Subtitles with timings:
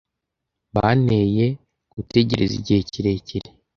[0.75, 1.45] Banteye
[1.93, 3.49] gutegereza igihe kirekire.